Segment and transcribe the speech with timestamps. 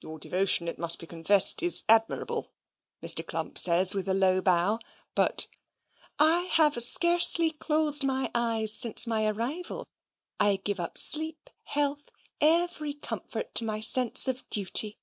[0.00, 2.52] "Your devotion, it must be confessed, is admirable,"
[3.02, 3.26] Mr.
[3.26, 4.78] Clump says, with a low bow;
[5.16, 5.48] "but"
[6.20, 9.88] "I have scarcely closed my eyes since my arrival:
[10.38, 15.00] I give up sleep, health, every comfort, to my sense of duty.